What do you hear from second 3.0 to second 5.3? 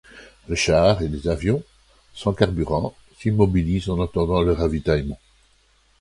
s'immobilisent en attendant leur ravitaillement.